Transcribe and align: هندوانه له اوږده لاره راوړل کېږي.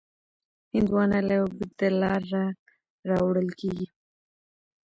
هندوانه 0.73 1.19
له 1.27 1.35
اوږده 1.41 1.87
لاره 2.01 2.43
راوړل 3.09 3.49
کېږي. 3.59 3.87